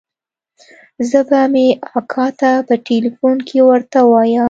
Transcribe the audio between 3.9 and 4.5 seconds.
ووايم.